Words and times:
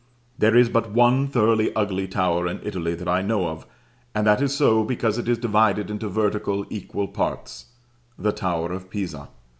There 0.35 0.55
is 0.57 0.67
but 0.67 0.89
one 0.89 1.27
thoroughly 1.27 1.71
ugly 1.75 2.07
tower 2.07 2.47
in 2.47 2.59
Italy 2.63 2.95
that 2.95 3.07
I 3.07 3.21
know 3.21 3.49
of, 3.49 3.67
and 4.15 4.25
that 4.25 4.41
is 4.41 4.51
so 4.55 4.83
because 4.83 5.19
it 5.19 5.29
is 5.29 5.37
divided 5.37 5.91
into 5.91 6.09
vertical 6.09 6.65
equal 6.71 7.07
parts: 7.07 7.67
the 8.17 8.31
tower 8.31 8.71
of 8.71 8.89
Pisa. 8.89 9.29